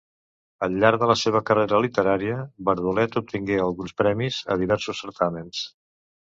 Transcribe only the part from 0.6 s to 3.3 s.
Al llarg de la seva carrera literària, Bardolet